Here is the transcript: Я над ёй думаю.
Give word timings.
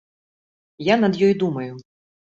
Я 0.87 0.95
над 1.03 1.19
ёй 1.27 1.33
думаю. 1.45 1.71